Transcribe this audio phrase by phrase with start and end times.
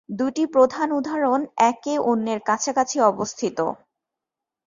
[0.09, 1.39] দুটি প্রধান উদাহরণ
[1.69, 3.57] একে অন্যের কাছাকাছি অবস্থিত।